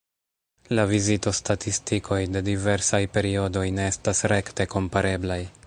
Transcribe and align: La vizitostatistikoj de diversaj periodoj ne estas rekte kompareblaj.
La 0.77 0.85
vizitostatistikoj 0.91 2.19
de 2.37 2.43
diversaj 2.49 3.03
periodoj 3.19 3.67
ne 3.77 3.87
estas 3.93 4.25
rekte 4.35 4.69
kompareblaj. 4.77 5.41